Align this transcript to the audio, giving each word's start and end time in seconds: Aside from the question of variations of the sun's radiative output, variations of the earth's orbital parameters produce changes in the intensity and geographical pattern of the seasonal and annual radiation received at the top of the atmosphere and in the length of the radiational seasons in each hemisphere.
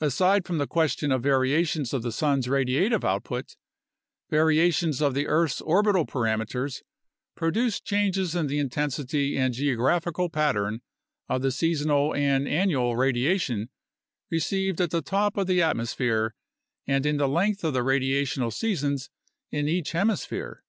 Aside 0.00 0.44
from 0.44 0.58
the 0.58 0.66
question 0.66 1.12
of 1.12 1.22
variations 1.22 1.94
of 1.94 2.02
the 2.02 2.10
sun's 2.10 2.48
radiative 2.48 3.04
output, 3.04 3.54
variations 4.28 5.00
of 5.00 5.14
the 5.14 5.28
earth's 5.28 5.60
orbital 5.60 6.04
parameters 6.04 6.82
produce 7.36 7.80
changes 7.80 8.34
in 8.34 8.48
the 8.48 8.58
intensity 8.58 9.38
and 9.38 9.54
geographical 9.54 10.28
pattern 10.28 10.80
of 11.28 11.42
the 11.42 11.52
seasonal 11.52 12.12
and 12.12 12.48
annual 12.48 12.96
radiation 12.96 13.70
received 14.32 14.80
at 14.80 14.90
the 14.90 15.00
top 15.00 15.36
of 15.36 15.46
the 15.46 15.62
atmosphere 15.62 16.34
and 16.88 17.06
in 17.06 17.18
the 17.18 17.28
length 17.28 17.62
of 17.62 17.72
the 17.72 17.84
radiational 17.84 18.52
seasons 18.52 19.10
in 19.52 19.68
each 19.68 19.92
hemisphere. 19.92 20.64